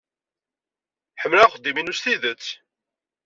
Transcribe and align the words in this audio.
Ḥemmleɣ 1.21 1.45
axeddim-inu 1.47 1.93
s 1.97 1.99
tidet. 2.03 2.45